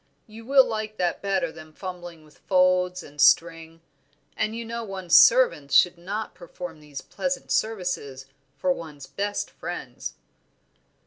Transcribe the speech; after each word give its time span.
You 0.25 0.45
will 0.47 0.65
like 0.65 0.97
that 0.97 1.21
better 1.21 1.51
than 1.51 1.73
fumbling 1.73 2.25
with 2.25 2.39
folds 2.47 3.03
and 3.03 3.21
string; 3.21 3.81
and 4.35 4.55
you 4.55 4.65
know 4.65 4.83
one's 4.83 5.15
servants 5.15 5.75
should 5.75 5.95
not 5.99 6.33
perform 6.33 6.79
these 6.79 7.01
pleasant 7.01 7.51
services 7.51 8.25
for 8.57 8.71
one's 8.73 9.05
best 9.05 9.51
friends." 9.51 10.15